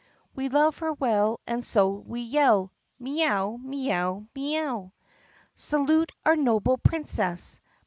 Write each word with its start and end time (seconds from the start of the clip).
We 0.33 0.49
love 0.49 0.79
her 0.79 0.93
well 0.93 1.39
and 1.45 1.63
so 1.63 1.91
we 1.91 2.21
yell 2.21 2.71
Mee 2.97 3.23
ow! 3.23 3.57
Mee 3.57 3.91
ow! 3.91 4.25
Mee 4.33 4.57
ow! 4.59 4.93
"Salute 5.55 6.11
our 6.25 6.35
noble 6.35 6.79
Princess! 6.79 7.59